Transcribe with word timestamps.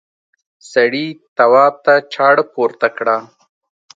سړي 0.71 1.07
تواب 1.37 1.73
ته 1.85 1.93
چاړه 2.13 2.43
پورته 2.53 2.87
کړه. 2.97 3.17